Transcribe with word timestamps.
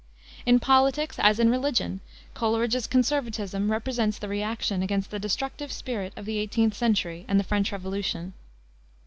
In 0.47 0.59
politics, 0.59 1.19
as 1.19 1.39
in 1.39 1.51
religion, 1.51 2.01
Coleridge's 2.33 2.87
conservatism 2.87 3.69
represents 3.69 4.17
the 4.17 4.27
reaction 4.27 4.81
against 4.81 5.11
the 5.11 5.19
destructive 5.19 5.71
spirit 5.71 6.11
of 6.17 6.25
the 6.25 6.39
eighteenth 6.39 6.73
century 6.73 7.23
and 7.27 7.39
the 7.39 7.43
French 7.43 7.71
revolution. 7.71 8.33